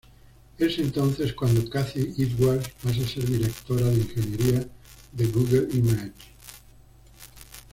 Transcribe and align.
Es 0.57 0.79
entonces 0.79 1.33
cuando 1.33 1.69
Cathy 1.69 1.99
Edwards 2.17 2.69
pasa 2.81 3.03
a 3.03 3.07
ser 3.07 3.23
directora 3.29 3.85
de 3.85 3.97
ingeniería 3.97 4.67
de 5.11 5.27
Google 5.27 5.67
Images. 5.73 6.13